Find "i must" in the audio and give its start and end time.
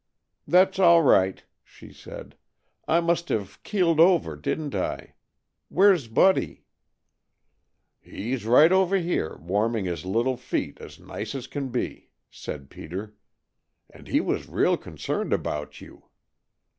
2.87-3.29